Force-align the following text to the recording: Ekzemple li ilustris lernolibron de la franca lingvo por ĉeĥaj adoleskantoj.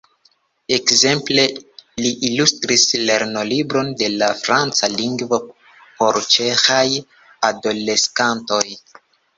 Ekzemple 0.77 1.43
li 2.05 2.13
ilustris 2.29 2.87
lernolibron 3.09 3.93
de 4.01 4.09
la 4.23 4.33
franca 4.41 4.93
lingvo 4.97 5.41
por 6.01 6.21
ĉeĥaj 6.35 6.87
adoleskantoj. 7.53 8.65